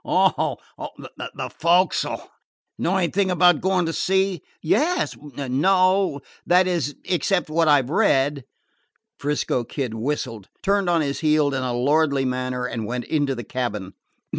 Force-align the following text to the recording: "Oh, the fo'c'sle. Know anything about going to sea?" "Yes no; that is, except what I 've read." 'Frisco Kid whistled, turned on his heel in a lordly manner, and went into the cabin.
"Oh, 0.03 0.57
the 0.97 1.51
fo'c'sle. 1.59 2.27
Know 2.79 2.97
anything 2.97 3.29
about 3.29 3.61
going 3.61 3.85
to 3.85 3.93
sea?" 3.93 4.41
"Yes 4.59 5.15
no; 5.15 6.21
that 6.43 6.65
is, 6.65 6.95
except 7.03 7.51
what 7.51 7.67
I 7.67 7.83
've 7.83 7.91
read." 7.91 8.43
'Frisco 9.19 9.63
Kid 9.63 9.93
whistled, 9.93 10.49
turned 10.63 10.89
on 10.89 11.01
his 11.01 11.19
heel 11.19 11.53
in 11.53 11.61
a 11.61 11.75
lordly 11.77 12.25
manner, 12.25 12.65
and 12.65 12.87
went 12.87 13.05
into 13.05 13.35
the 13.35 13.43
cabin. 13.43 13.93